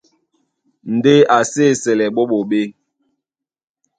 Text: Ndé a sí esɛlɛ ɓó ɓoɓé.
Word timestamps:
Ndé 0.95 1.15
a 1.35 1.37
sí 1.51 1.63
esɛlɛ 1.73 2.05
ɓó 2.15 2.21
ɓoɓé. 2.29 2.61